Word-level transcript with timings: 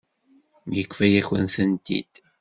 Yefka-yakent-tent-id. 0.75 2.13